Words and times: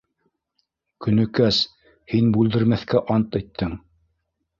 Көнөкәс, 1.05 1.59
һин 2.13 2.31
бүлдермәҫкә 2.37 3.03
ант 3.17 3.39
иттең! 3.41 3.77